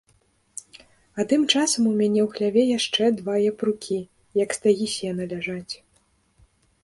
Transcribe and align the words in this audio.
А 1.17 1.21
тым 1.33 1.41
часам 1.53 1.89
у 1.89 1.91
мяне 1.99 2.21
ў 2.23 2.25
хляве 2.37 2.63
яшчэ 2.77 3.03
два 3.19 3.35
япрукі, 3.51 3.97
як 4.43 4.49
стагі 4.59 4.87
сена, 4.95 5.23
ляжаць. 5.35 5.73